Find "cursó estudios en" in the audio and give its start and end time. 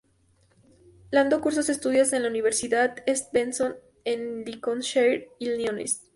1.41-2.23